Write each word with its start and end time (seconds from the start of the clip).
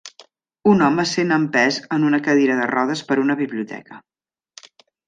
Un 0.71 0.79
home 0.85 1.05
sent 1.09 1.35
empès 1.37 1.79
en 1.99 2.09
una 2.09 2.21
cadira 2.29 2.59
de 2.63 2.69
rodes 2.73 3.07
per 3.13 3.21
una 3.27 3.39
biblioteca. 3.45 4.05